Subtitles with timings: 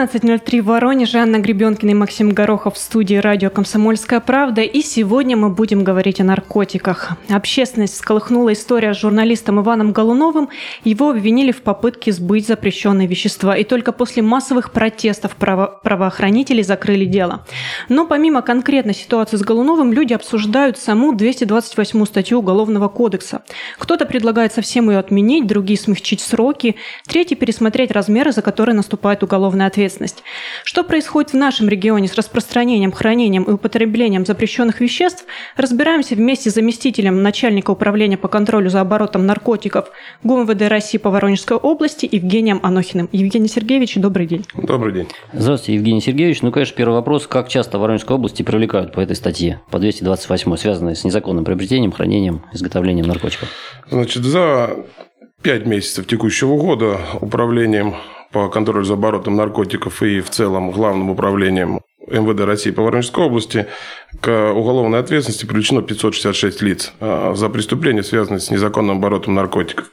[0.00, 1.18] 12.03 в Воронеже.
[1.18, 4.62] Анна Гребенкина и Максим Горохов в студии радио «Комсомольская правда».
[4.62, 7.10] И сегодня мы будем говорить о наркотиках.
[7.28, 10.48] Общественность всколыхнула история с журналистом Иваном Голуновым.
[10.84, 13.54] Его обвинили в попытке сбыть запрещенные вещества.
[13.54, 17.44] И только после массовых протестов право правоохранителей закрыли дело.
[17.90, 23.42] Но помимо конкретной ситуации с Голуновым, люди обсуждают саму 228 статью Уголовного кодекса.
[23.78, 29.66] Кто-то предлагает совсем ее отменить, другие смягчить сроки, третий пересмотреть размеры, за которые наступает уголовная
[29.66, 29.89] ответственность.
[30.64, 35.24] Что происходит в нашем регионе с распространением, хранением и употреблением запрещенных веществ,
[35.56, 39.90] разбираемся вместе с заместителем начальника управления по контролю за оборотом наркотиков
[40.22, 43.08] ГУМВД России по Воронежской области Евгением Анохиным.
[43.12, 44.44] Евгений Сергеевич, добрый день.
[44.54, 45.08] Добрый день.
[45.32, 46.42] Здравствуйте, Евгений Сергеевич.
[46.42, 47.26] Ну, конечно, первый вопрос.
[47.26, 51.92] Как часто в Воронежской области привлекают по этой статье, по 228, связанной с незаконным приобретением,
[51.92, 53.48] хранением, изготовлением наркотиков?
[53.90, 54.84] Значит, за
[55.42, 57.94] пять месяцев текущего года управлением
[58.32, 63.66] по контролю за оборотом наркотиков и в целом главным управлением МВД России по Воронежской области
[64.20, 69.90] к уголовной ответственности привлечено 566 лиц а, за преступления, связанные с незаконным оборотом наркотиков.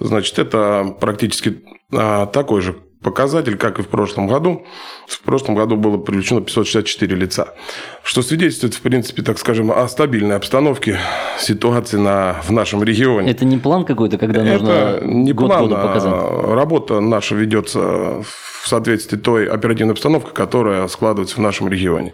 [0.00, 4.64] Значит, это практически а, такой же показатель, как и в прошлом году.
[5.06, 7.54] В прошлом году было привлечено 564 лица,
[8.02, 10.98] что свидетельствует, в принципе, так скажем, о стабильной обстановке
[11.38, 13.30] ситуации на, в нашем регионе.
[13.30, 16.12] Это не план какой-то, когда нужно Это не год план, году показать?
[16.12, 22.12] а работа наша ведется в соответствии той оперативной обстановкой, которая складывается в нашем регионе.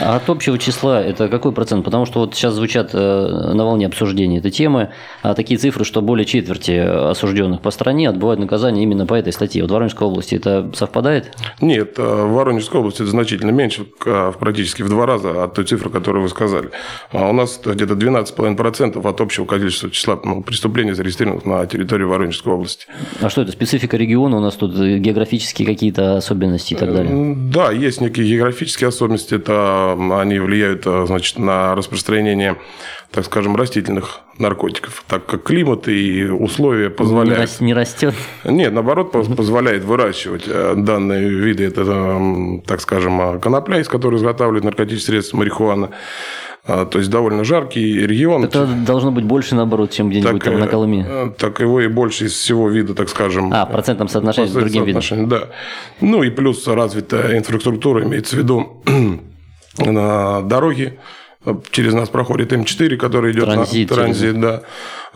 [0.00, 1.84] А от общего числа это какой процент?
[1.84, 4.90] Потому что вот сейчас звучат э, на волне обсуждения этой темы
[5.22, 9.62] а такие цифры, что более четверти осужденных по стране отбывают наказание именно по этой статье.
[9.62, 11.32] Вот в Воронежской области это совпадает?
[11.60, 15.64] Нет, э, в Воронежской области это значительно меньше, э, практически в два раза от той
[15.64, 16.70] цифры, которую вы сказали.
[17.12, 22.52] А у нас где-то 12,5% от общего количества числа ну, преступлений, зарегистрированных на территории Воронежской
[22.52, 22.86] области.
[23.20, 24.36] А что это, специфика региона?
[24.36, 27.34] У нас тут географические какие-то особенности и так далее?
[27.36, 29.34] Да, есть некие географические особенности.
[29.34, 32.56] Это они влияют значит, на распространение,
[33.10, 37.60] так скажем, растительных наркотиков, так как климат и условия позволяют...
[37.60, 38.14] Не растет?
[38.44, 41.64] Нет, наоборот, позволяет выращивать э, данные виды.
[41.64, 45.90] Это, так скажем, конопля, из которой изготавливают наркотические средства, марихуана.
[46.66, 48.44] То есть довольно жаркий регион.
[48.44, 51.06] Это должно быть больше, наоборот, чем где-нибудь так, там на Колыме.
[51.06, 53.52] э, Так его и больше из всего вида, так скажем.
[53.52, 55.28] А, процентном соотношении с другим видом.
[55.28, 55.50] Да.
[56.00, 58.82] Ну и плюс развитая инфраструктура, имеется в виду
[59.78, 60.98] на дороге.
[61.70, 64.62] Через нас проходит М4, который идет Транзит на транзит, да.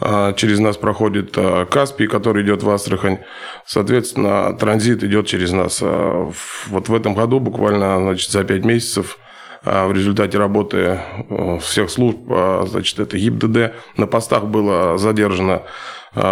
[0.01, 3.19] А Через нас проходит а, Каспий, который идет в Астрахань.
[3.65, 5.81] Соответственно, транзит идет через нас.
[5.83, 6.31] А
[6.67, 9.19] Вот в этом году, буквально значит, за 5 месяцев,
[9.65, 15.63] а в результате работы э, всех служб, а, значит, это ГИБДД, на постах было задержано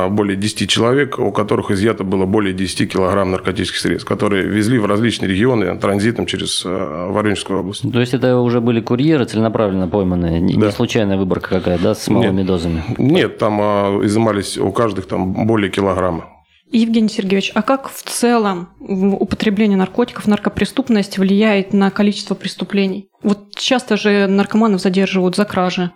[0.09, 4.87] более 10 человек, у которых изъято было более 10 килограмм наркотических средств, которые везли в
[4.87, 7.91] различные регионы транзитом через а, Воронежскую область.
[7.91, 10.67] То есть это уже были курьеры целенаправленно пойманные, не Да.
[10.67, 12.85] не случайная выборка какая, да, с малыми дозами?
[12.99, 16.27] Нет, там а, изымались у каждых там более килограмма.
[16.73, 23.09] Евгений Сергеевич, а как в целом употребление наркотиков, наркопреступность влияет на количество преступлений?
[23.23, 25.93] Вот часто же наркоманов задерживают за кражи.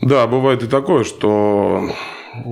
[0.00, 1.90] Да, бывает и такое, что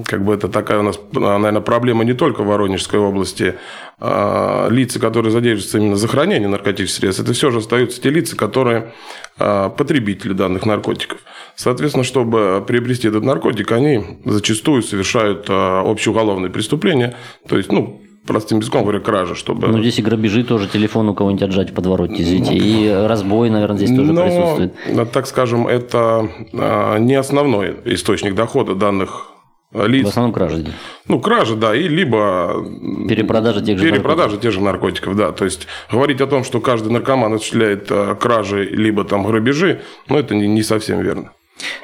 [0.07, 3.55] как бы это такая у нас, наверное, проблема не только в Воронежской области.
[4.01, 8.37] А лица, которые задерживаются именно за хранение наркотических средств, это все же остаются те лица,
[8.37, 8.93] которые
[9.39, 11.21] а, потребители данных наркотиков.
[11.57, 17.15] Соответственно, чтобы приобрести этот наркотик, они зачастую совершают а, общеуголовные преступления,
[17.49, 19.69] то есть, ну, простым языком говоря, кража, чтобы...
[19.69, 23.77] Ну, здесь и грабежи тоже, телефон у кого-нибудь отжать в подворотне, извините, и разбой, наверное,
[23.77, 24.75] здесь тоже Но, присутствует.
[24.87, 29.34] э, так скажем, это а, не основной источник дохода данных а,
[29.75, 30.07] лиц.
[30.07, 30.65] В основном кражи.
[31.09, 32.65] Ну, кража, да, и либо
[33.09, 35.33] Перепродажа тех же перепродажа тех же наркотиков, да.
[35.33, 40.19] То есть говорить о том, что каждый наркоман осуществляет а, кражи либо там грабежи, ну,
[40.19, 41.33] это не, не совсем верно.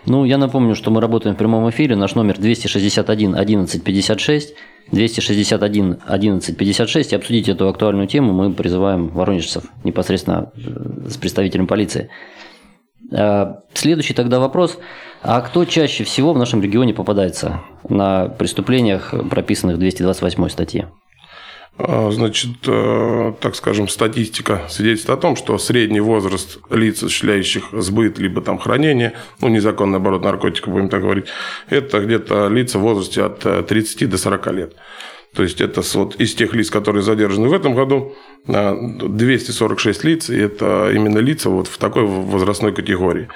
[0.07, 1.97] Ну, я напомню, что мы работаем в прямом эфире.
[1.97, 4.55] Наш номер 261 11 56.
[4.93, 7.13] 261 11 56.
[7.13, 12.11] И обсудить эту актуальную тему мы призываем воронежцев непосредственно э, с представителем полиции.
[13.13, 14.79] А, Следующий тогда вопрос.
[15.23, 20.89] А кто чаще всего в нашем регионе попадается на преступлениях, прописанных в 228 статье?
[21.77, 28.19] А, Значит, э, так скажем, статистика свидетельствует о том, что средний возраст лиц, осуществляющих сбыт
[28.19, 31.27] либо там хранение, ну, незаконный оборот наркотиков, будем так говорить,
[31.69, 34.77] это где-то лица в возрасте от э, 30 до 40 лет.
[35.35, 38.15] То есть, это вот из тех лиц, которые задержаны в этом году,
[38.49, 43.29] э, 246 лиц, и это именно лица вот в такой возрастной категории.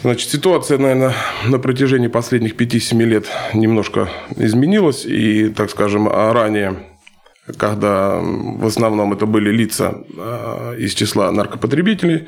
[0.00, 1.14] Значит, ситуация, наверное,
[1.46, 5.04] на протяжении последних 5-7 лет немножко изменилась.
[5.06, 6.76] И, так скажем, а ранее
[7.58, 10.02] когда в основном это были лица
[10.76, 12.26] из числа наркопотребителей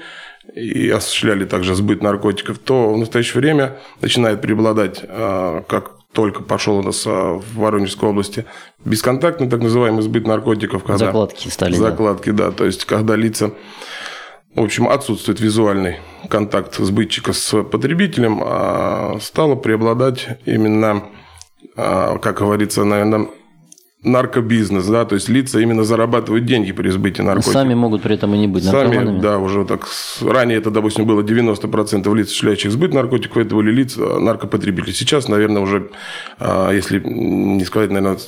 [0.55, 6.83] и осуществляли также сбыт наркотиков, то в настоящее время начинает преобладать, как только пошел у
[6.83, 8.45] нас в Воронежской области
[8.85, 10.85] бесконтактный так называемый сбыт наркотиков.
[10.85, 11.75] Когда закладки стали.
[11.75, 12.47] Закладки, да.
[12.47, 12.53] да.
[12.53, 13.51] То есть, когда лица
[14.55, 15.97] в общем, отсутствует визуальный
[16.29, 21.05] контакт сбытчика с потребителем, а стало преобладать именно,
[21.77, 23.29] а, как говорится, наверное,
[24.03, 27.53] наркобизнес, да, то есть лица именно зарабатывают деньги при сбытии наркотиков.
[27.53, 29.07] Сами могут при этом и не быть наркоманами.
[29.07, 29.89] Сами, да, уже так.
[30.21, 34.95] Ранее это, допустим, было 90% лиц, осуществляющих сбыт наркотиков, это были лица наркопотребителей.
[34.95, 35.91] Сейчас, наверное, уже,
[36.39, 38.19] а, если не сказать, наверное,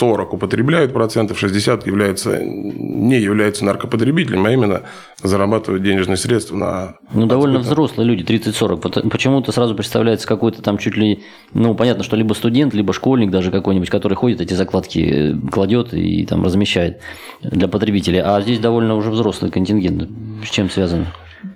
[0.00, 4.82] 40 употребляют процентов, 60 являются, не являются наркопотребителями, а именно
[5.22, 6.94] зарабатывают денежные средства на...
[7.12, 9.10] Ну, довольно взрослые люди, 30-40.
[9.10, 11.22] Почему-то сразу представляется какой-то там чуть ли...
[11.52, 15.92] Ну, понятно, что либо студент, либо школьник даже какой-нибудь, который ходит, эти закладки э, кладет
[15.92, 17.02] и там размещает
[17.42, 18.20] для потребителей.
[18.20, 20.08] А здесь довольно уже взрослый контингент.
[20.42, 21.08] С чем связано?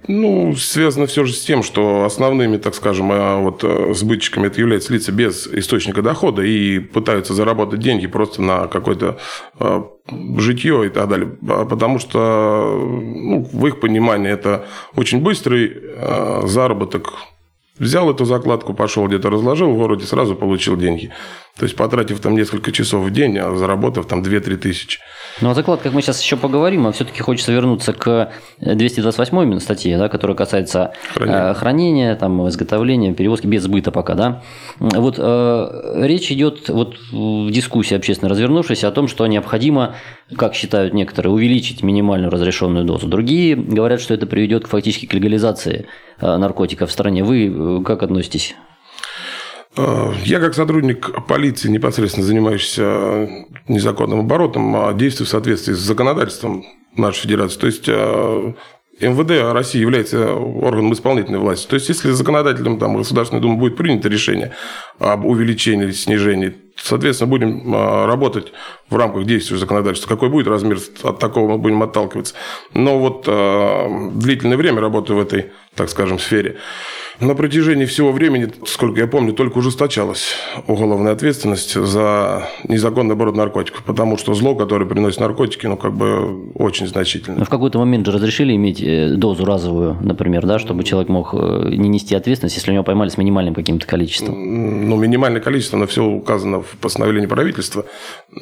[0.09, 4.61] Ну, связано все же с тем, что основными, так скажем, а, вот э, сбытчиками это
[4.61, 9.19] являются лица без источника дохода и пытаются заработать деньги просто на какое-то
[9.59, 9.87] а,
[10.39, 11.37] житье и так далее.
[11.49, 14.67] А, потому что ну, в их понимании это
[14.97, 15.75] очень быстрый
[16.45, 17.13] заработок
[17.79, 21.11] Взял эту закладку, пошел где-то разложил в городе, сразу получил деньги.
[21.57, 24.99] То есть, потратив там несколько часов в день, а заработав там 2-3 тысячи.
[25.41, 29.97] Ну, о закладках мы сейчас еще поговорим, а все-таки хочется вернуться к 228 именно статье,
[29.97, 34.15] да, которая касается хранения, э, хранения там, изготовления, перевозки без сбыта пока.
[34.15, 34.43] Да?
[34.81, 39.95] Вот э, речь идет вот в дискуссии общественно развернувшейся о том, что необходимо,
[40.37, 43.07] как считают некоторые, увеличить минимальную разрешенную дозу.
[43.07, 45.87] Другие говорят, что это приведет к фактически к легализации
[46.21, 47.23] э, наркотиков в стране.
[47.23, 48.57] Вы э, как относитесь?
[49.77, 53.29] Э, я как сотрудник полиции, непосредственно занимающийся
[53.69, 56.65] незаконным оборотом, а действую в соответствии с законодательством
[56.97, 57.59] нашей федерации.
[57.59, 58.53] То есть э,
[59.01, 61.67] МВД России является органом исполнительной власти.
[61.67, 64.53] То есть, если законодателем там, Государственной Думы будет принято решение
[64.99, 68.53] об увеличении или снижении, соответственно, будем э, работать
[68.91, 70.09] в рамках действия законодательства.
[70.09, 72.35] Какой будет размер, от такого мы будем отталкиваться.
[72.73, 73.25] Но вот
[74.19, 76.57] длительное время работаю в этой, так скажем, сфере
[77.21, 80.35] на протяжении всего времени, сколько я помню, только ужесточалась
[80.67, 86.51] уголовная ответственность за незаконный оборот наркотиков, потому что зло, которое приносит наркотики, ну, как бы
[86.55, 87.39] очень значительно.
[87.39, 91.35] Но в какой-то момент же разрешили иметь э, дозу разовую, например, да, чтобы человек мог
[91.35, 94.89] э, не нести ответственность, если у него поймали с минимальным каким-то количеством?
[94.89, 97.87] Ну, минимальное количество, оно все указано в постановлении правительства.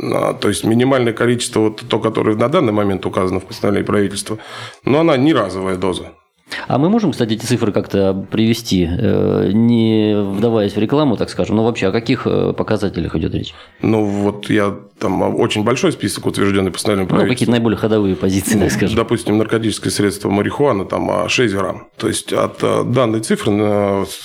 [0.01, 4.39] А, то есть, минимальное количество, вот то, которое на данный момент указано в постановлении правительства,
[4.85, 6.13] но она не разовая доза.
[6.69, 11.57] А мы можем, кстати, эти цифры как-то привести, э, не вдаваясь в рекламу, так скажем,
[11.57, 13.55] но вообще о каких э, показателях идет речь?
[13.81, 17.29] Ну, вот я там очень большой список утвержденный постановлением правительства.
[17.29, 18.97] Ну, какие-то наиболее ходовые позиции, так скажем.
[18.97, 21.89] Допустим, наркотическое средство марихуана, там 6 грамм.
[21.97, 23.53] То есть, от э, данной цифры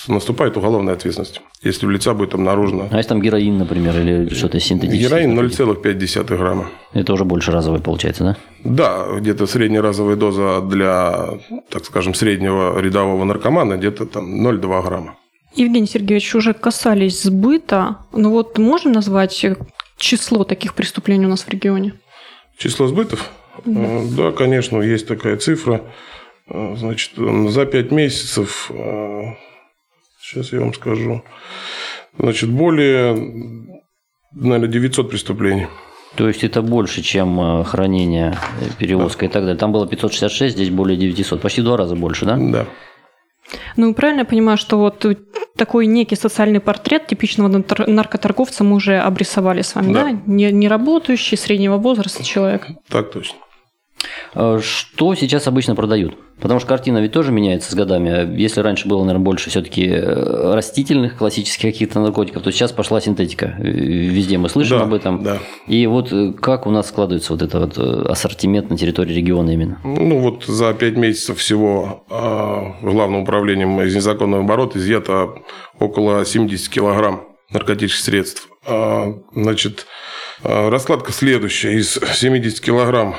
[0.08, 2.88] наступает уголовная ответственность если у лица будет обнаружено.
[2.92, 5.24] А если там героин, например, или что-то синтетическое?
[5.25, 6.68] Героин 0,5 грамма.
[6.99, 8.38] Это уже больше разовый получается, да?
[8.63, 11.39] Да, где-то средняя разовая доза для,
[11.69, 15.18] так скажем, среднего рядового наркомана где-то там 0,2 грамма.
[15.56, 17.97] Евгений Сергеевич, уже касались сбыта.
[18.13, 19.45] Ну вот можем назвать
[19.97, 21.94] число таких преступлений у нас в регионе?
[22.57, 23.30] Число сбытов?
[23.66, 25.81] Да, э, да конечно, есть такая цифра.
[26.49, 29.23] Э, значит, за 5 месяцев э,
[30.27, 31.23] Сейчас я вам скажу.
[32.19, 33.16] Значит, более,
[34.33, 35.68] наверное, 900 преступлений.
[36.16, 39.26] То есть это больше, чем э, хранение, э, перевозка да.
[39.26, 39.57] и так далее.
[39.57, 41.42] Там было 566, здесь более 900.
[41.42, 42.37] Почти в два раза больше, да?
[42.37, 42.66] Да.
[43.76, 45.06] Ну, правильно я понимаю, что вот
[45.56, 50.04] такой некий социальный портрет типичного наркоторговца мы уже обрисовали с вами, да?
[50.04, 50.11] да?
[50.26, 52.68] Не, не работающий, среднего возраста человек.
[52.90, 53.37] Так точно.
[54.34, 56.18] Э, что сейчас обычно продают?
[56.40, 58.38] Потому что картина ведь тоже меняется с годами.
[58.40, 63.56] Если раньше было, наверное, больше все-таки э, растительных классических каких-то наркотиков, то сейчас пошла синтетика.
[63.57, 65.24] Э, везде мы слышим да, об этом.
[65.24, 65.40] Да.
[65.68, 69.80] И вот как у нас складывается вот этот вот ассортимент на территории региона именно?
[69.84, 75.30] Ну, вот за пять месяцев всего главным управлением из незаконного оборота изъято
[75.80, 78.50] около 70 килограмм наркотических средств.
[79.34, 79.86] Значит,
[80.44, 81.74] раскладка следующая.
[81.78, 83.16] Из 70 килограмм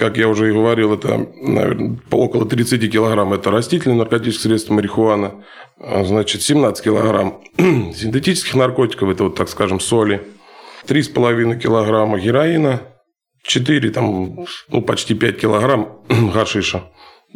[0.00, 5.44] как я уже и говорил, это, наверное, около 30 килограмм это растительные наркотические средства марихуана,
[5.78, 10.26] значит, 17 килограмм синтетических наркотиков, это вот, так скажем, соли,
[10.86, 12.80] 3,5 килограмма героина,
[13.42, 16.00] 4, там, ну, почти 5 килограмм
[16.34, 16.84] гашиша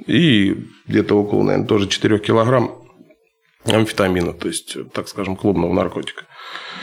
[0.06, 0.56] и
[0.88, 2.78] где-то около, наверное, тоже 4 килограмм
[3.66, 6.24] амфетамина, то есть, так скажем, клубного наркотика.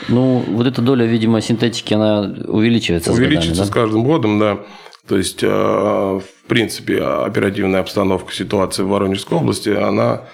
[0.08, 4.60] Ну, вот эта доля, видимо, синтетики, она увеличивается Увеличится с, годами, с каждым годом, да.
[5.08, 10.28] То есть, э, в принципе, оперативная обстановка, ситуация в Воронежской области, она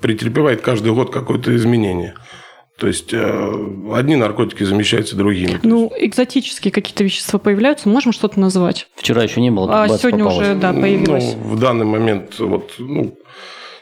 [0.00, 2.14] претерпевает каждый год какое-то изменение.
[2.78, 5.60] То есть э, одни наркотики замещаются другими.
[5.62, 8.88] Ну, экзотические какие-то вещества появляются, можем что-то назвать?
[8.96, 10.48] Вчера еще не было, а сегодня попалось.
[10.48, 11.34] уже, да, появилось.
[11.36, 13.16] Ну, в данный момент вот, ну,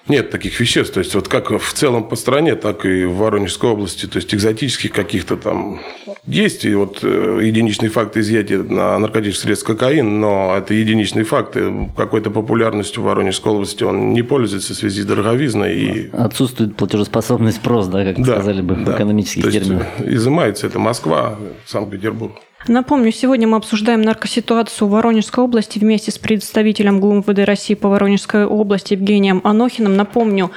[0.09, 0.95] нет таких веществ.
[0.95, 4.07] То есть, вот как в целом по стране, так и в Воронежской области.
[4.07, 5.81] То есть, экзотических каких-то там
[6.27, 6.65] есть.
[6.65, 11.57] И вот э, единичный факт изъятия на наркотических средств кокаин, но это единичный факт.
[11.57, 15.75] И какой-то популярностью в Воронежской области он не пользуется в связи с дороговизной.
[15.75, 16.11] И...
[16.13, 18.93] Отсутствует платежеспособный спрос, да, как да, сказали бы да.
[18.93, 19.87] в экономических терминах.
[20.01, 22.33] изымается это Москва, Санкт-Петербург.
[22.69, 28.45] Напомню, сегодня мы обсуждаем наркоситуацию в Воронежской области вместе с представителем ГУМВД России по Воронежской
[28.45, 29.97] области Евгением Анохиным.
[29.97, 30.51] Напомню,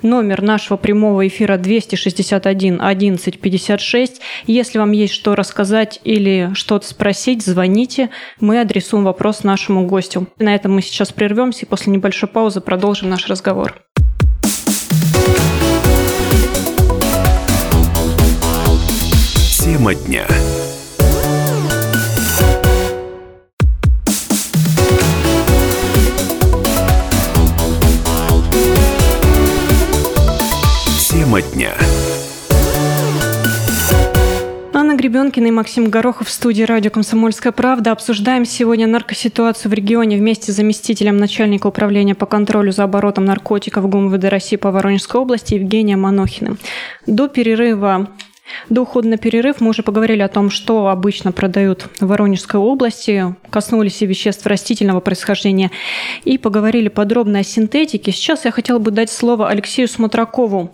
[0.00, 4.20] номер нашего прямого эфира 261 11 56.
[4.46, 8.10] Если вам есть что рассказать или что-то спросить, звоните.
[8.40, 10.28] Мы адресуем вопрос нашему гостю.
[10.38, 13.82] На этом мы сейчас прервемся и после небольшой паузы продолжим наш разговор.
[19.60, 20.26] Тема дня.
[31.38, 31.74] Тема дня.
[34.72, 37.92] Анна Гребенкина и Максим Горохов в студии радио «Комсомольская правда».
[37.92, 43.88] Обсуждаем сегодня наркоситуацию в регионе вместе с заместителем начальника управления по контролю за оборотом наркотиков
[43.88, 46.58] ГУМВД России по Воронежской области Евгением Анохиным.
[47.06, 48.08] До перерыва
[48.68, 53.34] до ухода на перерыв мы уже поговорили о том, что обычно продают в Воронежской области,
[53.50, 55.70] коснулись и веществ растительного происхождения
[56.24, 58.12] и поговорили подробно о синтетике.
[58.12, 60.72] Сейчас я хотела бы дать слово Алексею Смотракову,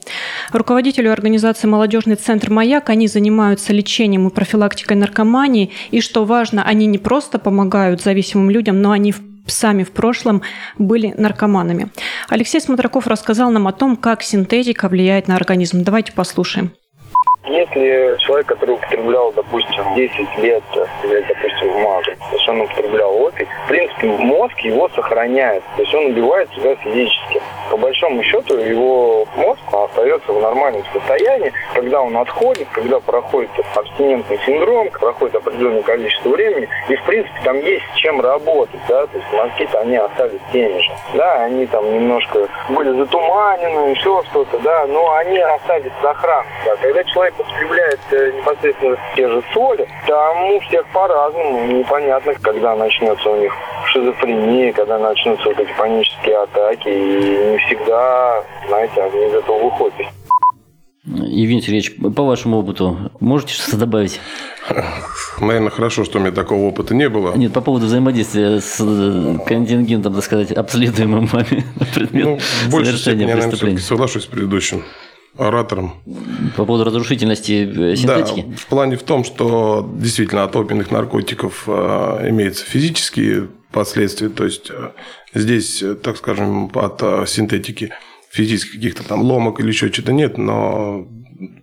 [0.53, 2.91] руководителю организации «Молодежный центр «Маяк».
[2.91, 5.71] Они занимаются лечением и профилактикой наркомании.
[5.91, 9.15] И, что важно, они не просто помогают зависимым людям, но они
[9.47, 10.43] сами в прошлом
[10.79, 11.89] были наркоманами.
[12.29, 15.85] Алексей Смотраков рассказал нам о том, как синтетика влияет на организм.
[15.85, 16.73] Давайте послушаем.
[17.47, 20.63] Если человек, который употреблял, допустим, 10 лет,
[21.05, 25.83] или, допустим, в МАГе, то есть он употреблял опий, в принципе, мозг его сохраняет, то
[25.83, 27.43] есть он убивает себя физически.
[27.71, 34.39] По большому счету, его мозг остается в нормальном состоянии, когда он отходит, когда проходит абстинентный
[34.47, 39.33] синдром, проходит определенное количество времени, и, в принципе, там есть чем работать, да, то есть
[39.33, 45.15] мозги-то они остались теми же, да, они там немножко были затуманены, еще что-то, да, но
[45.17, 46.77] они остались сохранны, да.
[46.77, 51.67] Когда человек употребляет э, непосредственно те же соли, там у всех по-разному.
[51.79, 53.53] Непонятно, когда начнется у них
[53.93, 56.89] шизофрения, когда начнутся вот эти панические атаки.
[56.89, 59.95] И не всегда, знаете, они из этого выходят.
[61.07, 64.21] Евгений Сергеевич, по вашему опыту, можете что-то добавить?
[65.39, 67.35] Наверное, хорошо, что у меня такого опыта не было.
[67.35, 71.65] Нет, по поводу взаимодействия с э, контингентом, так сказать, обследуемым вами
[71.95, 73.79] предмет Ну, в большей степени совершения я, наверное, преступления.
[73.81, 74.85] соглашусь с предыдущим
[75.37, 75.95] оратором.
[76.57, 78.45] По поводу разрушительности э, синтетики?
[78.47, 84.45] Да, в плане в том, что действительно от опийных наркотиков э, имеются физические последствия, то
[84.45, 84.91] есть э,
[85.35, 87.93] здесь, так скажем, от синтетики
[88.31, 91.07] физических каких-то там ломок или еще что-то нет, но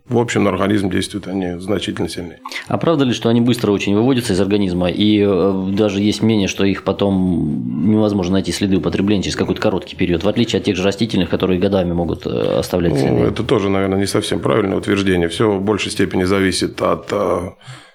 [0.08, 2.40] в общем на организм действуют они значительно сильнее.
[2.68, 6.48] А правда ли, что они быстро очень выводятся из организма, и э, даже есть мнение,
[6.48, 10.76] что их потом невозможно найти следы употребления через какой-то короткий период, в отличие от тех
[10.76, 13.14] же растительных, которые годами могут э, оставлять следы?
[13.14, 15.30] Ну, это тоже, наверное, не совсем правильное утверждение.
[15.30, 17.50] Все в большей степени зависит от э,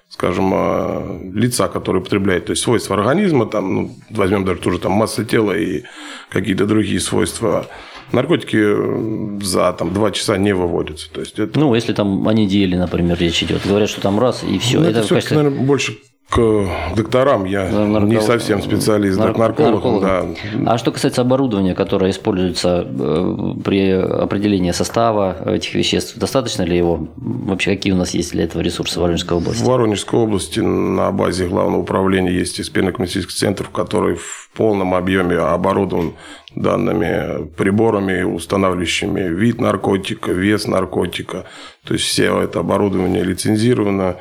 [0.09, 4.93] скажем, лица, который употребляет, то есть свойства организма, там, ну, возьмем даже ту же там
[4.93, 5.83] массу тела и
[6.29, 7.67] какие-то другие свойства.
[8.11, 11.11] Наркотики за там, два часа не выводятся.
[11.11, 13.65] То есть это, Ну, если там о неделе, например, речь идет.
[13.67, 14.79] Говорят, что там раз, и все.
[14.79, 15.37] ну, это все-таки, качестве...
[15.37, 15.97] наверное, больше
[16.29, 17.45] к докторам.
[17.45, 20.01] Я Да, нарко- не совсем специалист, нар- к наркологам.
[20.01, 20.25] Да.
[20.73, 27.07] А что касается оборудования, которое используется э, при определении состава этих веществ, достаточно ли его?
[27.15, 29.61] Вообще, какие у нас есть для этого ресурсы в Воронежской области?
[29.63, 36.13] В Воронежской области на базе главного управления есть экспертно-клинический центр, который в полном объеме оборудован
[36.61, 41.45] данными приборами, устанавливающими вид наркотика, вес наркотика.
[41.85, 44.17] То есть все это оборудование лицензировано,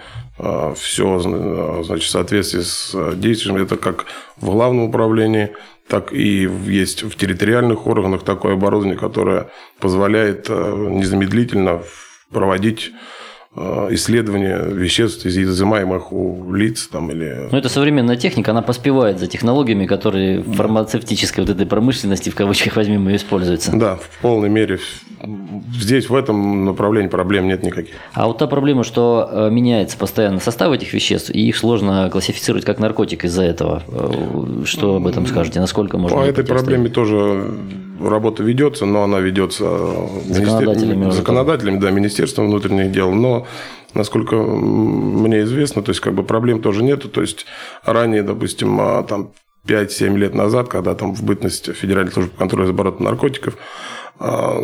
[0.77, 3.57] все значит, в соответствии с действием.
[3.57, 5.51] Это как в главном управлении,
[5.89, 9.49] так и есть в территориальных органах такое оборудование, которое
[9.81, 11.83] позволяет незамедлительно
[12.31, 12.93] проводить
[13.91, 17.49] исследования веществ, изымаемых у лиц там, или...
[17.51, 22.35] Ну, это современная техника, она поспевает за технологиями, которые в фармацевтической вот этой промышленности, в
[22.35, 23.73] кавычках возьмем, ее используются.
[23.75, 24.79] Да, в полной мере
[25.73, 27.95] здесь в этом направлении проблем нет никаких.
[28.13, 32.65] А вот та проблема, что э, меняется постоянно состав этих веществ, и их сложно классифицировать
[32.65, 33.83] как наркотик из-за этого.
[33.89, 35.61] Э, что об этом скажете?
[35.61, 36.19] Насколько можно...
[36.19, 37.55] По этой проблеме тоже
[38.01, 39.65] работа ведется, но она ведется
[40.29, 43.13] законодателями, законодателями да, Министерством внутренних дел.
[43.13, 43.47] Но
[43.95, 47.09] насколько мне известно, то есть как бы проблем тоже нету.
[47.09, 47.47] То есть
[47.85, 49.33] ранее, допустим, а, там
[49.67, 53.57] 5-7 лет назад, когда там в бытность Федеральной службы контроля за оборотом наркотиков,
[54.19, 54.59] а,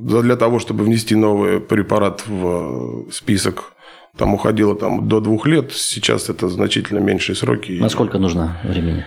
[0.00, 3.74] для того, чтобы внести новый препарат в список,
[4.16, 7.78] там уходило там, до двух лет, сейчас это значительно меньшие сроки.
[7.80, 9.04] Насколько нужно времени?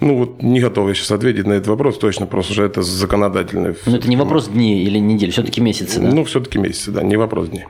[0.00, 3.76] Ну, вот не готов я сейчас ответить на этот вопрос, точно, просто уже это законодательный.
[3.86, 6.08] Но это не вопрос дней или недель, все-таки месяцы, да?
[6.08, 7.64] Ну, все-таки месяцы, да, не вопрос дней.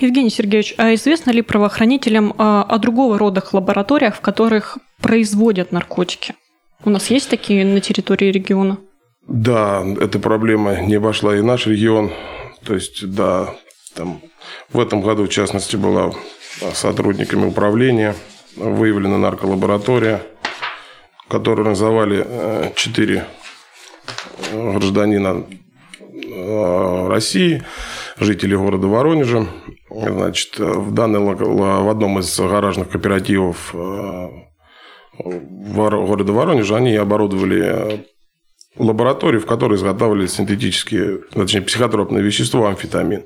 [0.00, 6.34] Евгений Сергеевич, а известно ли правоохранителям о, о другого рода лабораториях, в которых производят наркотики?
[6.84, 8.78] У нас есть такие на территории региона?
[9.28, 12.10] Да, эта проблема не обошла и наш регион.
[12.64, 13.54] То есть, да,
[13.94, 14.22] там
[14.72, 16.12] в этом году, в частности, была
[16.72, 18.14] сотрудниками управления
[18.56, 20.22] выявлена нарколаборатория,
[21.28, 23.26] которую называли э, четыре
[24.50, 25.44] гражданина
[26.10, 27.62] э, России,
[28.16, 29.46] жители города Воронежа.
[29.90, 34.28] Значит, в, данный, в одном из гаражных кооперативов э,
[35.18, 38.06] города Воронежа они оборудовали
[38.78, 43.24] лабораторию, в которой изготавливали синтетические, точнее, психотропное вещество амфетамин,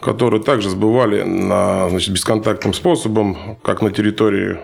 [0.00, 4.58] которое также сбывали на, значит, бесконтактным способом, как на территории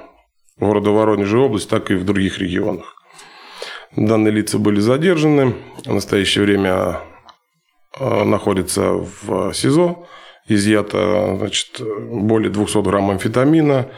[0.58, 2.94] города Воронежа и области, так и в других регионах.
[3.96, 7.00] Данные лица были задержаны, в настоящее время
[7.98, 10.06] а, находятся в СИЗО,
[10.48, 13.90] изъято значит, более 200 грамм амфетамина,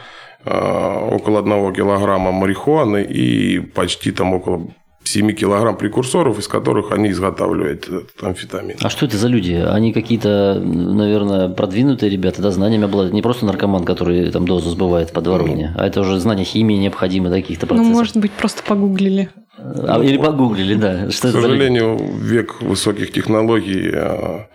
[0.43, 4.67] а, около 1 килограмма марихуаны и почти там около
[5.07, 8.77] 7 килограмм прекурсоров, из которых они изготавливают этот амфетамин.
[8.81, 9.53] А что это за люди?
[9.53, 13.13] Они какие-то, наверное, продвинутые ребята, да, знаниями обладают.
[13.13, 16.75] Не просто наркоман, который там дозу сбывает в подворовне, ну, а это уже знания химии
[16.75, 17.91] необходимы каких-то процессов.
[17.91, 19.29] Ну, может быть, просто погуглили.
[19.57, 21.09] А, или погуглили, да.
[21.11, 24.47] Что К сожалению, век высоких технологий а,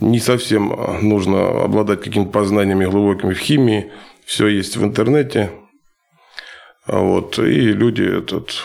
[0.00, 3.90] не совсем нужно обладать какими-то познаниями глубокими в химии.
[4.24, 5.50] Все есть в интернете.
[6.86, 8.64] Вот, и люди этот,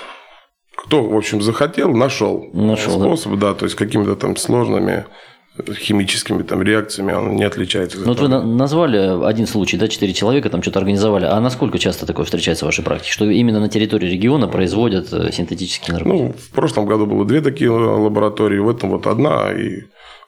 [0.86, 3.50] кто, в общем, захотел, нашел, нашел способ, да.
[3.50, 5.06] да, то есть какими-то там сложными
[5.74, 8.00] химическими там реакциями он не отличается.
[8.00, 11.26] Ну, вот вы назвали один случай, да, четыре человека там что-то организовали.
[11.26, 15.32] А насколько часто такое встречается в вашей практике, что именно на территории региона производят э,
[15.32, 16.24] синтетические наркотики?
[16.24, 19.84] Ну, в прошлом году было две такие лаборатории, в этом вот одна, и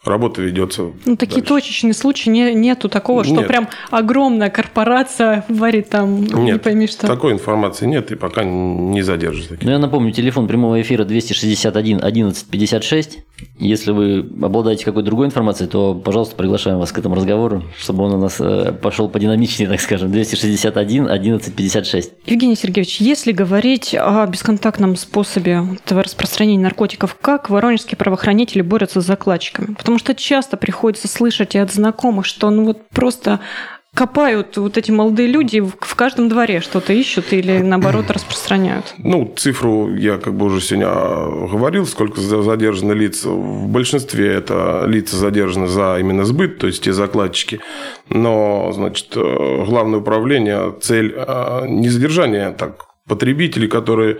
[0.09, 0.91] работа ведется.
[1.05, 1.47] Ну, такие дальше.
[1.47, 3.47] точечные случаи не, нету такого, что нет.
[3.47, 7.07] прям огромная корпорация варит там, нет, не пойми что.
[7.07, 9.57] такой информации нет и пока не задерживается.
[9.61, 13.19] Ну, я напомню, телефон прямого эфира 261 11 56.
[13.59, 18.13] Если вы обладаете какой-то другой информацией, то, пожалуйста, приглашаем вас к этому разговору, чтобы он
[18.13, 20.11] у нас э, пошел подинамичнее, так скажем.
[20.11, 22.11] 261 11 56.
[22.25, 29.05] Евгений Сергеевич, если говорить о бесконтактном способе этого распространения наркотиков, как воронежские правоохранители борются с
[29.05, 29.73] закладчиками?
[29.73, 33.39] Потому что часто приходится слышать и от знакомых, что ну вот просто
[33.97, 38.93] копают вот эти молодые люди в каждом дворе что-то ищут или наоборот распространяют?
[38.99, 40.87] Ну, цифру я как бы уже сегодня
[41.49, 43.25] говорил, сколько задержаны лиц.
[43.25, 47.59] В большинстве это лица задержаны за именно сбыт, то есть те закладчики.
[48.09, 54.19] Но, значит, э, главное управление, цель э, не задержания так потребителей, которые,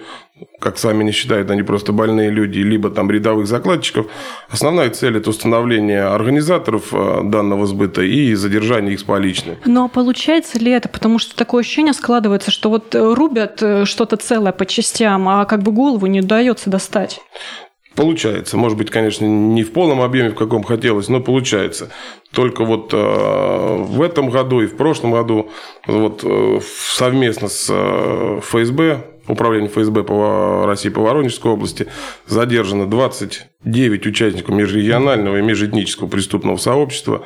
[0.59, 4.07] как сами не считают, они просто больные люди, либо там рядовых закладчиков.
[4.49, 9.57] Основная цель– это установление организаторов э, данного сбыта и задержание их с поличной.
[9.65, 10.89] Ну, а получается ли это?
[10.89, 15.45] Потому что такое ощущение складывается, что вот э, рубят э, что-то целое по частям, а
[15.45, 17.19] как бы голову не удается достать.
[17.97, 18.57] Получается.
[18.57, 21.89] Может быть, конечно, не в полном объеме, в каком хотелось, но получается.
[22.31, 25.49] Только вот э, в этом году и в прошлом году
[25.87, 26.59] вот, э,
[26.93, 31.87] совместно с э, ФСБ, Управлением ФСБ по России по Воронежской области
[32.27, 37.25] задержано 29 участников межрегионального и межэтнического преступного сообщества,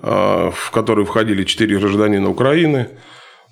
[0.00, 2.90] в которые входили 4 гражданина Украины,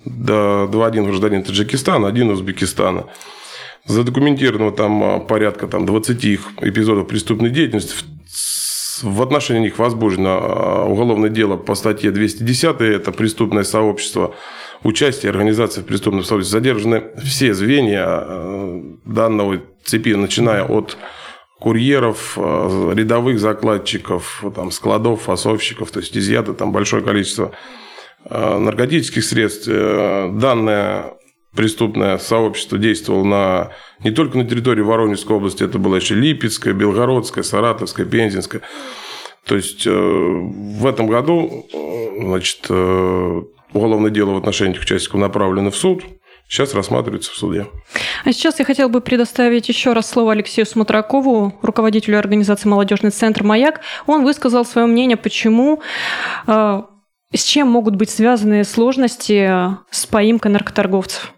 [0.05, 3.07] да, два один гражданин Таджикистана, один Узбекистана.
[3.85, 6.23] Задокументировано там а, порядка там, 20
[6.61, 7.95] эпизодов преступной деятельности.
[9.01, 14.35] В отношении них возбуждено а, уголовное дело по статье 210, это преступное сообщество,
[14.83, 16.59] участие организации в преступном сообществе.
[16.59, 20.97] Задержаны все звенья а, данного цепи, начиная от
[21.59, 27.51] курьеров, рядовых закладчиков, там, складов, фасовщиков, то есть изъято там большое количество
[28.27, 29.67] наркотических средств.
[29.67, 31.13] Э, данное
[31.55, 33.71] преступное сообщество действовало на,
[34.03, 38.61] не только на территории Воронежской области, это было еще Липецкая, Белгородская, Саратовская, Пензенская.
[39.45, 41.65] То есть в этом году
[42.19, 46.03] значит, уголовное дело в отношении этих участников направлено в суд
[46.51, 47.67] сейчас рассматривается в суде.
[48.25, 53.43] А сейчас я хотел бы предоставить еще раз слово Алексею Смотракову, руководителю организации «Молодежный центр
[53.43, 53.79] «Маяк».
[54.05, 55.81] Он высказал свое мнение, почему,
[56.47, 56.81] э,
[57.33, 59.49] с чем могут быть связаны сложности
[59.91, 61.33] с поимкой наркоторговцев.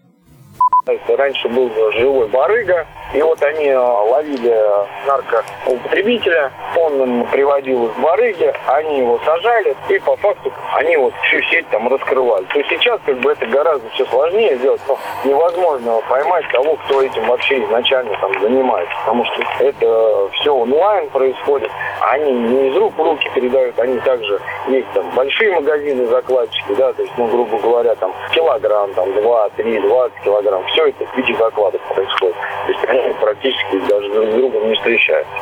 [0.86, 4.60] Раньше был живой барыга, и вот они э, ловили
[5.06, 11.40] наркоупотребителя, он им приводил из барыги, они его сажали, и по факту они вот всю
[11.44, 12.44] сеть там раскрывали.
[12.46, 17.02] То есть сейчас как бы это гораздо все сложнее сделать, но невозможно поймать того, кто
[17.02, 22.94] этим вообще изначально там занимается, потому что это все онлайн происходит, они не из рук
[22.96, 27.58] в руки передают, они также есть там большие магазины закладчики, да, то есть, ну, грубо
[27.58, 32.36] говоря, там килограмм, там, два, три, двадцать килограмм, все это в виде закладок происходит.
[32.66, 35.34] То есть они практически даже друг с другом не встречаются.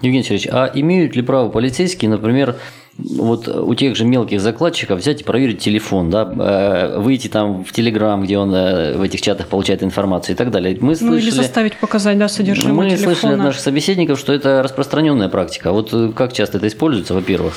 [0.00, 2.56] Евгений Сергеевич, а имеют ли право полицейские, например,
[2.98, 7.72] вот у тех же мелких закладчиков взять и проверить телефон, да, э, выйти там в
[7.72, 10.76] Телеграм, где он э, в этих чатах получает информацию и так далее.
[10.80, 13.14] Мы слышали, ну или заставить показать, да, содержимое Мы телефона.
[13.14, 15.72] слышали от наших собеседников, что это распространенная практика.
[15.72, 17.54] Вот э, как часто это используется, во-первых?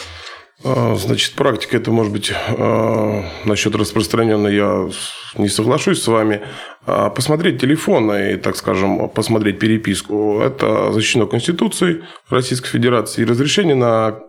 [0.64, 4.90] А, значит, практика это может быть а, насчет распространенной, я
[5.36, 6.42] не соглашусь с вами.
[6.86, 13.22] А посмотреть телефон и, так скажем, посмотреть переписку, это защищено Конституцией Российской Федерации.
[13.22, 14.20] И разрешение на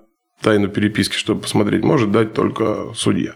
[0.43, 3.35] тайну переписки, чтобы посмотреть, может дать только судья.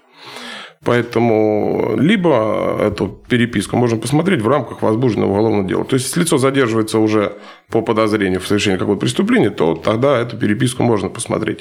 [0.84, 5.84] Поэтому либо эту переписку можно посмотреть в рамках возбужденного уголовного дела.
[5.84, 7.34] То есть, если лицо задерживается уже
[7.70, 11.60] по подозрению в совершении какого-то преступления, то тогда эту переписку можно посмотреть.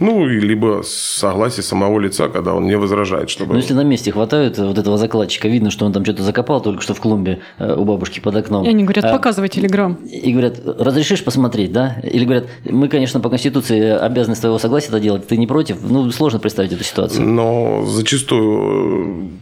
[0.00, 3.28] Ну, и либо согласие самого лица, когда он не возражает.
[3.28, 3.52] Чтобы...
[3.52, 6.82] Но если на месте хватает вот этого закладчика, видно, что он там что-то закопал только
[6.82, 8.64] что в клумбе э, у бабушки под окном.
[8.64, 9.94] И они говорят, а, показывай телеграм.
[10.06, 11.96] И говорят, разрешишь посмотреть, да?
[12.02, 15.76] Или говорят, мы, конечно, по Конституции обязаны с твоего согласия это делать, ты не против?
[15.82, 17.22] Ну, сложно представить эту ситуацию.
[17.22, 18.61] Но зачастую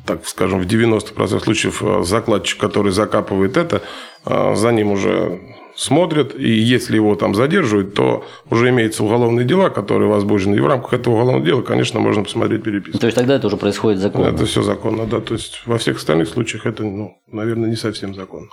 [0.06, 3.82] так скажем, в 90% случаев э, закладчик, который закапывает это,
[4.26, 5.40] э, за ним уже
[5.80, 10.56] смотрят, и если его там задерживают, то уже имеются уголовные дела, которые возбуждены.
[10.56, 12.98] И в рамках этого уголовного дела, конечно, можно посмотреть переписку.
[12.98, 14.26] То есть тогда это уже происходит законно?
[14.28, 15.20] Это все законно, да.
[15.20, 18.48] То есть во всех остальных случаях это, ну, наверное, не совсем законно.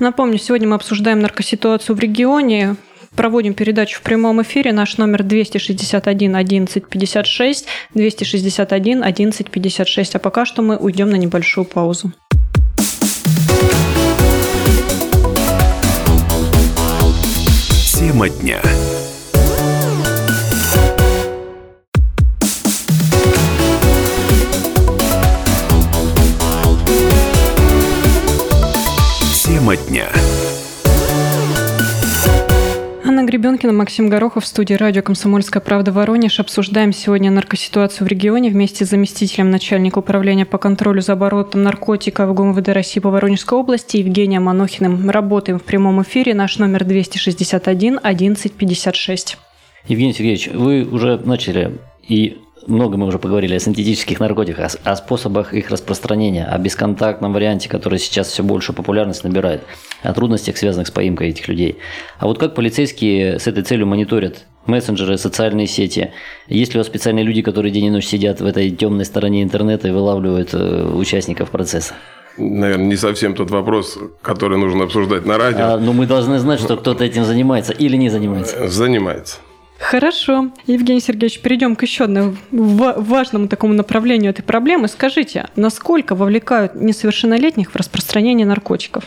[0.00, 2.76] Напомню, сегодня мы обсуждаем наркоситуацию в регионе.
[3.16, 4.72] Проводим передачу в прямом эфире.
[4.72, 10.14] Наш номер 261 11 56, 261 11 56.
[10.14, 12.12] А пока что мы уйдем на небольшую паузу.
[17.98, 18.60] Тема дня.
[33.32, 36.38] Гребенкина, Максим Горохов в студии радио «Комсомольская правда» Воронеж.
[36.38, 42.34] Обсуждаем сегодня наркоситуацию в регионе вместе с заместителем начальника управления по контролю за оборотом наркотиков
[42.34, 45.08] ГУМВД России по Воронежской области Евгением Анохиным.
[45.08, 46.34] Работаем в прямом эфире.
[46.34, 49.38] Наш номер 261 1156.
[49.88, 55.54] Евгений Сергеевич, вы уже начали и много мы уже поговорили о синтетических наркотиках, о, способах
[55.54, 59.62] их распространения, о бесконтактном варианте, который сейчас все больше популярность набирает,
[60.02, 61.78] о трудностях, связанных с поимкой этих людей.
[62.18, 66.12] А вот как полицейские с этой целью мониторят мессенджеры, социальные сети?
[66.48, 69.42] Есть ли у вас специальные люди, которые день и ночь сидят в этой темной стороне
[69.42, 71.94] интернета и вылавливают э, участников процесса?
[72.38, 75.64] наверное, не совсем тот вопрос, который нужно обсуждать на радио.
[75.64, 78.68] А, но мы должны знать, что кто-то этим занимается или не занимается.
[78.68, 79.38] Занимается.
[79.92, 80.50] Хорошо.
[80.66, 84.88] Евгений Сергеевич, перейдем к еще одному важному такому направлению этой проблемы.
[84.88, 89.04] Скажите, насколько вовлекают несовершеннолетних в распространение наркотиков?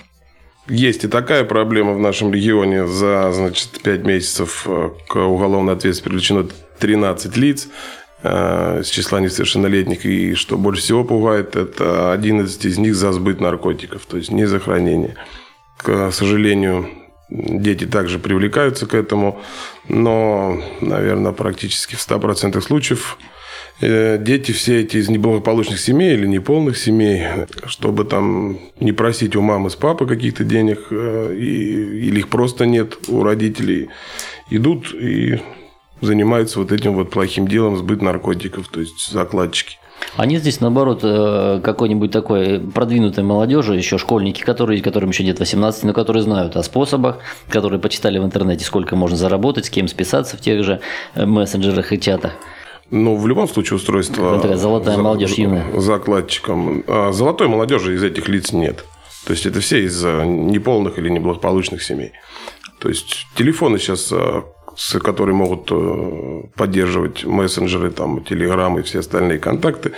[0.69, 2.86] Есть и такая проблема в нашем регионе.
[2.86, 7.67] За значит, 5 месяцев э, к уголовной ответственности привлечено 13 лиц
[8.21, 10.06] э, с числа несовершеннолетних.
[10.06, 14.45] И что больше всего пугает, это 11 из них за сбыт наркотиков, то есть не
[14.45, 15.15] за хранение.
[15.78, 16.88] К сожалению,
[17.30, 19.41] Дети также привлекаются к этому,
[19.88, 23.17] но, наверное, практически в 100% случаев
[23.82, 27.24] э, дети все эти из неблагополучных семей или неполных семей,
[27.65, 32.65] чтобы там не просить у мамы с папы каких-то денег, э, и, или их просто
[32.65, 33.89] нет у родителей,
[34.50, 35.39] идут и
[36.01, 39.77] занимаются вот этим вот плохим делом сбыт наркотиков, то есть закладчики.
[40.17, 45.39] А нет здесь, наоборот, э, какой-нибудь такой продвинутой молодежи, еще школьники, которые, которым еще нет
[45.39, 49.88] 18, но которые знают о способах, которые почитали в интернете, сколько можно заработать, с кем
[49.88, 50.79] списаться в тех же
[51.15, 52.34] э, мессенджерах и чатах.
[52.91, 54.39] Ну, в любом случае устройство...
[54.39, 55.65] такая золотая молодежь юная.
[55.79, 56.84] Закладчиком.
[56.88, 58.86] А золотой молодежи из этих лиц нет.
[59.25, 62.12] То есть, это все из неполных или неблагополучных семей.
[62.79, 64.13] То есть, телефоны сейчас
[64.75, 69.91] с- которые могут э, поддерживать мессенджеры, там, телеграммы и все остальные контакты,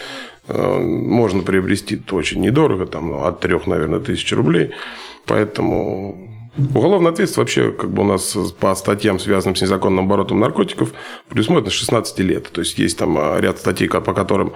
[0.47, 4.71] э, можно приобрести очень недорого, там, от трех, наверное, тысяч рублей.
[5.25, 6.37] Поэтому
[6.75, 10.93] уголовная ответственность вообще как бы у нас по статьям, связанным с незаконным оборотом наркотиков,
[11.29, 12.49] предусмотрено 16 лет.
[12.51, 14.53] То есть есть там э, ряд статей, по которым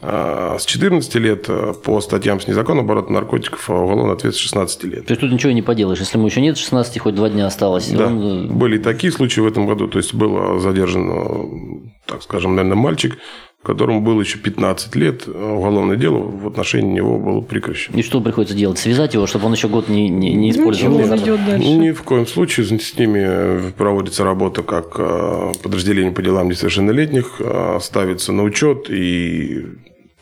[0.00, 4.84] э, с 14 лет, э, по статьям с незаконным оборотом наркотиков а уголовная ответственность 16
[4.84, 5.06] лет.
[5.06, 6.00] То есть тут ничего не поделаешь.
[6.00, 7.88] Если ему еще нет 16, хоть два дня осталось.
[7.88, 9.88] Да, он, э, были и такие случаи в этом году.
[9.88, 13.18] То есть, был задержан, так скажем, наверное, мальчик,
[13.64, 15.24] которому было еще 15 лет.
[15.26, 17.96] э, Уголовное дело в отношении него было прекращено.
[17.96, 18.78] И что приходится делать?
[18.78, 20.92] Связать его, чтобы он еще год не, не, не использовал?
[20.92, 21.26] Ничего, лекарства?
[21.26, 21.68] идет дальше.
[21.68, 27.78] Ни в коем случае с ними проводится работа как э, подразделение по делам несовершеннолетних, э,
[27.80, 29.64] ставится на учет и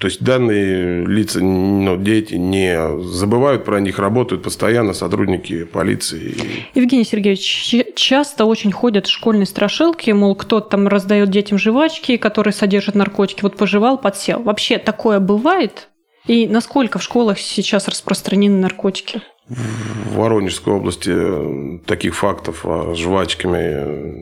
[0.02, 6.34] то есть данные лица, ну, дети не забывают про них, работают постоянно сотрудники полиции.
[6.74, 12.96] Евгений Сергеевич, часто очень ходят школьные страшилки, мол, кто-то там раздает детям жвачки, которые содержат
[12.96, 14.42] наркотики, вот пожевал, подсел.
[14.42, 15.88] Вообще такое бывает?
[16.26, 19.22] И насколько в школах сейчас распространены наркотики?
[19.48, 24.12] В Воронежской области э, таких фактов а, с жвачками э,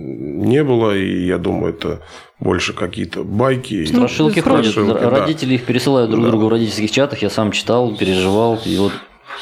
[0.44, 2.02] не было, и я думаю, это
[2.40, 3.74] больше какие-то байки.
[3.92, 4.66] Ну, Страшилки ходят.
[4.66, 5.10] страшилки, да.
[5.10, 6.30] Родители их пересылают друг Да.
[6.30, 7.20] другу в родительских чатах.
[7.22, 8.58] Я сам читал, переживал.
[8.64, 8.92] И вот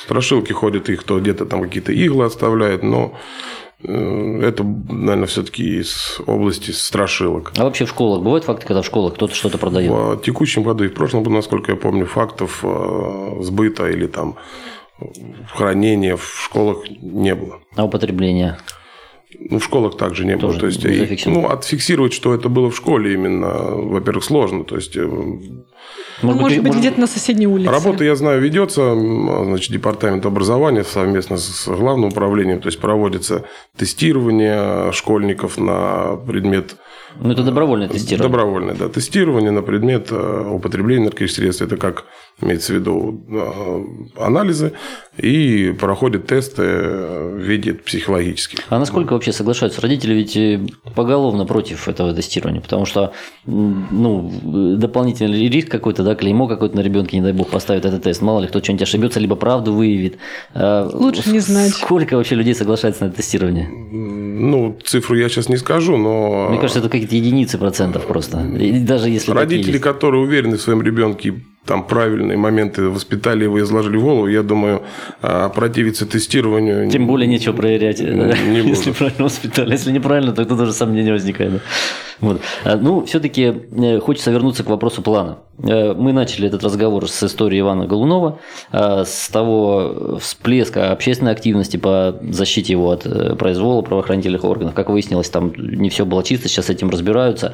[0.04, 3.14] Страшилки ходят, их кто где-то там какие-то иглы оставляет, но
[3.82, 7.52] э, это, наверное, все-таки из области страшилок.
[7.56, 9.90] А вообще в школах бывают факты, когда в школах кто-то что-то продает?
[9.90, 14.36] В текущем году и в прошлом году, насколько я помню, фактов э, сбыта или там
[15.54, 17.60] хранения в школах не было.
[17.76, 18.58] А употребление?
[19.38, 20.52] Ну, в школах также не было.
[20.54, 20.84] Тоже То есть,
[21.26, 24.64] и, ну, отфиксировать, что это было в школе именно, во-первых, сложно.
[24.64, 25.02] То есть, э,
[26.22, 27.70] Ну, Может, быть, где-то на соседней улице.
[27.70, 33.44] Работа, я знаю, ведется, м, значит, департамент образования совместно с главным управлением, то есть проводится
[33.76, 36.76] тестирование школьников на предмет
[37.20, 38.28] Ну, это добровольное тестирование.
[38.28, 41.62] добровольное, да, тестирование на предмет э, употребления наркотических средств.
[41.62, 42.04] Это как
[42.40, 43.84] имеется в виду э,
[44.16, 44.72] анализы
[45.16, 48.60] и проходят тесты э, в виде психологических.
[48.68, 49.80] А насколько вообще соглашаются?
[49.80, 50.60] Родители ведь э,
[50.94, 53.12] поголовно против этого тестирования, потому что
[53.46, 54.32] ну,
[54.76, 58.22] дополнительный риск какой-то, да, клеймо какое-то на ребенке, не дай бог, поставит этот тест.
[58.22, 60.18] Мало ли кто что-нибудь ошибется, либо правду выявит.
[60.54, 61.74] А Лучше не знать.
[61.74, 63.68] Сколько вообще людей соглашается на тестирование?
[63.68, 66.48] Ну, цифру я сейчас не скажу, но...
[66.50, 68.40] Мне кажется, это какие-то единицы процентов просто.
[68.40, 73.62] И даже если Родители, которые уверены в своем ребенке, там правильные моменты воспитали его и
[73.62, 74.82] изложили в голову, я думаю,
[75.20, 76.90] а, противиться тестированию...
[76.90, 79.72] Тем более нечего проверять, Не если правильно воспитали.
[79.72, 81.52] Если неправильно, то тоже сомнения возникает.
[81.52, 81.58] да.
[82.20, 82.40] Вот.
[82.64, 83.52] А, Ну, все-таки
[84.00, 85.38] хочется вернуться к вопросу плана.
[85.62, 88.38] Э, Мы начали этот разговор с истории Ивана Голунова,
[88.72, 94.74] э, с того всплеска общественной активности по защите его от э, произвола правоохранительных органов.
[94.74, 97.52] Как выяснилось, там не все было чисто, сейчас с этим разбираются.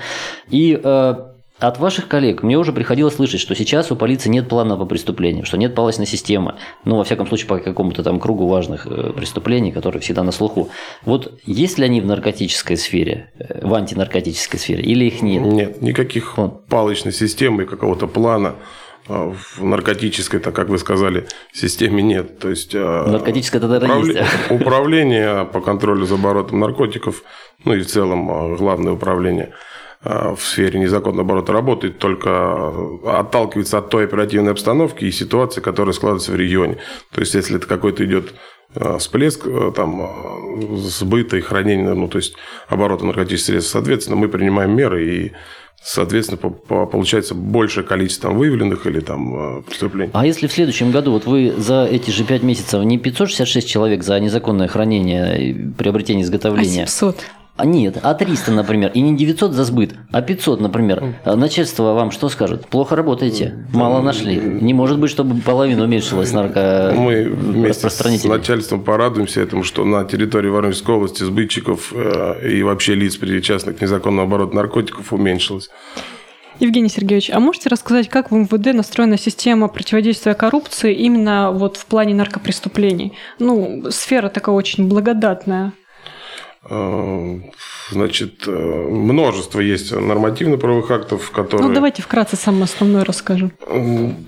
[0.51, 1.15] И э,
[1.61, 5.45] от ваших коллег мне уже приходилось слышать, что сейчас у полиции нет плана по преступлениям,
[5.45, 6.57] что нет палочной системы.
[6.85, 10.71] Ну, во всяком случае, по какому-то там кругу важных э, преступлений, которые всегда на слуху.
[11.05, 15.43] Вот есть ли они в наркотической сфере, э, в антинаркотической сфере, или их нет?
[15.45, 16.67] Нет, никаких Вот.
[16.67, 18.57] палочной системы и какого-то плана
[19.07, 22.41] а, в наркотической, так как вы сказали, системе нет.
[22.41, 24.51] То есть а, Наркотическая тогда управле- есть.
[24.51, 27.23] управление по контролю за оборотом наркотиков,
[27.65, 29.53] ну и в целом главное управление
[30.05, 35.95] в сфере незаконного оборота работает, только а, отталкивается от той оперативной обстановки и ситуации, которая
[35.95, 36.77] складывается в регионе.
[37.13, 38.35] То есть, если это какой-то идет
[38.75, 42.35] а, всплеск а, там, а, сбыта и хранения, ну, то есть
[42.69, 45.33] оборота наркотических средств, соответственно, мы принимаем меры и
[45.87, 50.11] Соответственно, по- по- получается большее количество там, выявленных или там преступлений.
[50.15, 54.03] А если в следующем году, вот вы за эти же 5 месяцев не 566 человек
[54.03, 57.27] за незаконное хранение, и приобретение, А изготовление, 700.
[57.57, 61.15] А нет, а 300, например, и не 900 за сбыт, а 500, например.
[61.25, 62.67] А Начальство вам что скажет?
[62.67, 64.37] Плохо работаете, мало нашли.
[64.37, 66.93] Не может быть, чтобы половина уменьшилась нарко...
[66.97, 72.97] Мы вместе с начальством порадуемся этому, что на территории Воронежской области сбытчиков э, и вообще
[72.97, 75.71] лиц, причастных к незаконному обороту наркотиков, уменьшилось.
[76.59, 81.87] Евгений Сергеевич, а можете рассказать, как в МВД настроена система противодействия коррупции именно вот в
[81.87, 83.13] плане наркопреступлений?
[83.39, 85.73] Ну, сфера такая очень благодатная.
[86.71, 87.39] Э,
[87.91, 91.69] Значит, э, множество есть нормативно-правовых актов, которые...
[91.69, 93.53] Ну, давайте вкратце самое основное расскажем.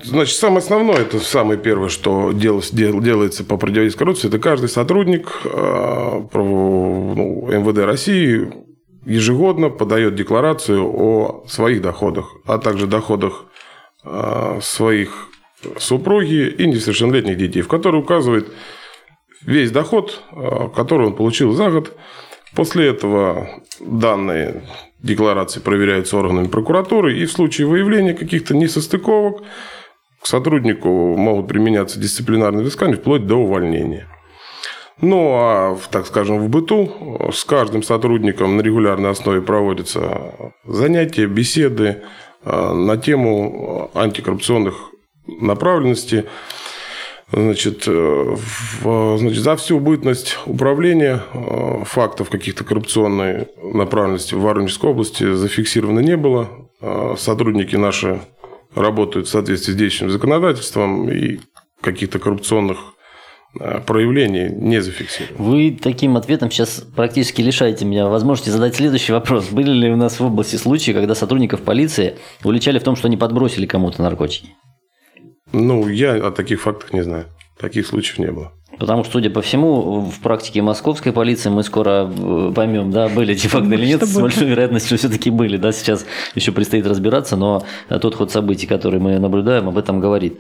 [0.05, 4.69] Значит, самое основное, это самое первое, что дел- дел- делается по противодействию коррупции, это каждый
[4.69, 8.53] сотрудник э, ну, МВД России
[9.07, 13.47] ежегодно подает декларацию о своих доходах, а также доходах
[14.05, 15.29] э, своих
[15.79, 18.53] супруги и несовершеннолетних детей, в которой указывает
[19.47, 21.97] весь доход, э, который он получил за год,
[22.57, 23.49] После этого
[23.81, 24.63] данные
[25.03, 29.43] декларации проверяются органами прокуратуры, и в случае выявления каких-то несостыковок
[30.23, 34.09] к сотруднику могут применяться дисциплинарные взыскания вплоть до увольнения.
[35.03, 40.33] Ну, а, так скажем, в быту с каждым сотрудником на регулярной основе проводятся
[40.65, 42.05] занятия, беседы
[42.43, 44.93] а, на тему антикоррупционных
[45.27, 46.25] направленностей.
[47.33, 48.37] Значит, э,
[48.83, 56.01] в, значит, за всю бытность управления э, фактов каких-то коррупционной направленности в Воронежской области зафиксировано
[56.01, 56.49] не было.
[56.81, 58.21] Э, сотрудники наши
[58.77, 61.41] работают в соответствии с действующим законодательством и
[61.81, 62.79] каких-то коррупционных
[63.87, 65.43] проявлений не зафиксировано.
[65.43, 69.49] Вы таким ответом сейчас практически лишаете меня возможности задать следующий вопрос.
[69.49, 73.17] Были ли у нас в области случаи, когда сотрудников полиции уличали в том, что они
[73.17, 74.51] подбросили кому-то наркотики?
[75.53, 77.27] Ну, я о таких фактах не знаю.
[77.59, 78.53] Таких случаев не было.
[78.79, 83.33] Потому что, судя по всему, в практике московской полиции мы скоро э, поймем, да, были
[83.33, 86.05] эти факты или нет, с большой вероятностью все-таки были, да, сейчас
[86.35, 90.39] еще предстоит разбираться, но тот ход событий, который мы наблюдаем, об этом говорит.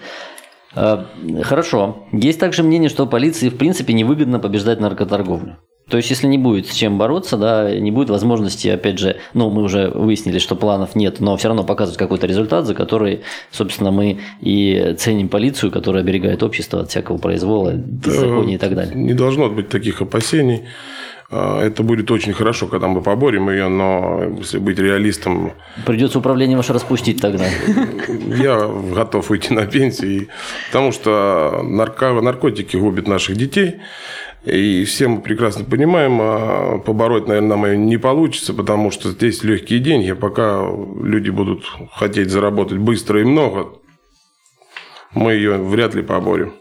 [0.74, 1.06] А,
[1.42, 2.06] хорошо.
[2.12, 5.56] Есть также мнение, что полиции, в принципе, невыгодно побеждать наркоторговлю.
[5.88, 9.50] То есть, если не будет с чем бороться, да, не будет возможности, опять же, ну,
[9.50, 13.20] мы уже выяснили, что планов нет, но все равно показывать какой-то результат, за который,
[13.52, 18.96] собственно, мы и ценим полицию, которая оберегает общество от всякого произвола, беззакония и так далее.
[18.96, 20.64] Не должно быть таких опасений.
[21.28, 25.52] А, это будет очень хорошо, когда мы поборем ее, но если быть реалистом...
[25.84, 27.44] Придется управление ваше распустить тогда.
[28.08, 30.28] Я готов уйти на пенсию,
[30.68, 32.20] потому что нарко...
[32.20, 33.76] наркотики губят наших детей.
[34.46, 39.80] И все мы прекрасно понимаем, а побороть, наверное, нам не получится, потому что здесь легкие
[39.80, 40.12] деньги.
[40.12, 40.64] Пока
[41.02, 43.72] люди будут хотеть заработать быстро и много,
[45.12, 46.54] мы ее вряд ли поборем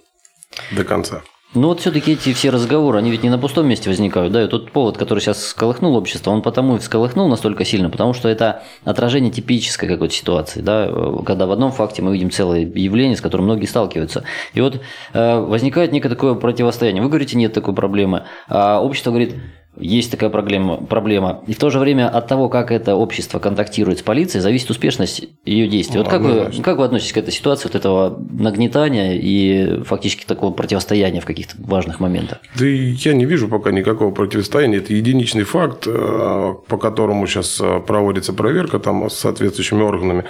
[0.72, 1.22] до конца.
[1.56, 4.48] Ну вот все-таки эти все разговоры, они ведь не на пустом месте возникают, да, и
[4.48, 8.64] тот повод, который сейчас сколыхнул общество, он потому и всколыхнул настолько сильно, потому что это
[8.84, 10.92] отражение типической какой-то ситуации, да,
[11.26, 14.26] когда в одном факте мы видим целое явление, с которым многие сталкиваются.
[14.54, 14.82] И вот
[15.14, 17.02] э, возникает некое такое противостояние.
[17.02, 19.36] Вы говорите, нет такой проблемы, а общество говорит,
[19.78, 21.44] есть такая проблема, проблема.
[21.48, 25.28] И в то же время от того, как это общество контактирует с полицией, зависит успешность
[25.46, 26.00] ее действий.
[26.00, 30.52] Вот как вы, как вы относитесь к этой ситуации, вот этого нагнетания и фактически такого
[30.52, 32.40] противостояния в каких-то важных моментах?
[32.58, 34.78] Да я не вижу пока никакого противостояния.
[34.78, 40.26] Это единичный факт, э, по которому сейчас э, проводится проверка там, с соответствующими органами.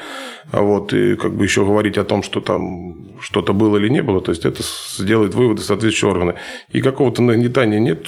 [0.51, 4.21] Вот, и как бы еще говорить о том, что там что-то было или не было,
[4.21, 4.62] то есть это
[4.97, 6.36] сделает выводы соответствующие органы.
[6.71, 8.08] И какого-то нагнетания нет,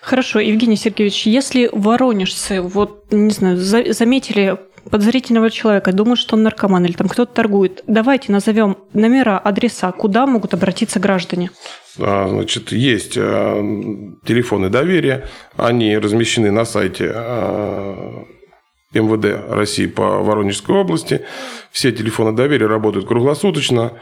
[0.00, 4.58] Хорошо, Евгений Сергеевич, если воронежцы, вот, не знаю, за- заметили
[4.90, 10.26] подозрительного человека, думают, что он наркоман или там кто-то торгует, давайте назовем номера, адреса, куда
[10.26, 11.50] могут обратиться граждане.
[11.98, 13.60] А, значит, есть а,
[14.24, 18.24] телефоны доверия, они размещены на сайте а,
[18.94, 21.22] МВД России по Воронежской области.
[21.70, 23.94] Все телефоны доверия работают круглосуточно.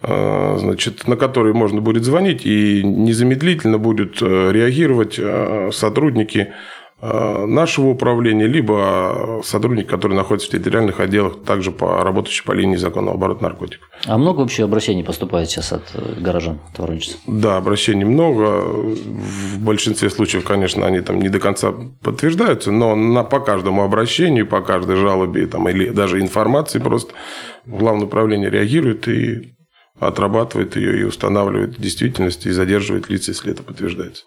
[0.00, 6.52] Э, значит, на который можно будет звонить, и незамедлительно будут э, реагировать э, сотрудники
[7.00, 13.14] нашего управления, либо сотрудники, которые находятся в территориальных отделах, также по работающей по линии законного
[13.14, 13.88] оборота наркотиков.
[14.04, 15.84] А много вообще обращений поступает сейчас от
[16.20, 17.20] горожан, от воронежцев?
[17.28, 18.64] Да, обращений много.
[18.64, 24.48] В большинстве случаев, конечно, они там не до конца подтверждаются, но на, по каждому обращению,
[24.48, 27.14] по каждой жалобе там, или даже информации просто
[27.64, 29.54] главное управление реагирует и
[30.00, 34.24] отрабатывает ее и устанавливает действительность и задерживает лица, если это подтверждается.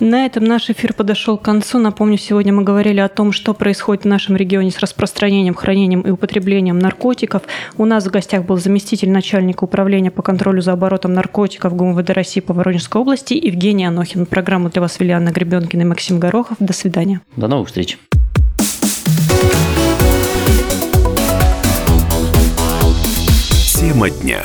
[0.00, 1.78] На этом наш эфир подошел к концу.
[1.78, 6.10] Напомню, сегодня мы говорили о том, что происходит в нашем регионе с распространением, хранением и
[6.10, 7.42] употреблением наркотиков.
[7.76, 12.40] У нас в гостях был заместитель начальника управления по контролю за оборотом наркотиков ГУМВД России
[12.40, 14.26] по Воронежской области Евгений Анохин.
[14.26, 16.56] Программу для вас вели Анна Гребенкина и Максим Горохов.
[16.58, 17.20] До свидания.
[17.36, 17.98] До новых встреч.
[23.78, 24.42] Тема дня.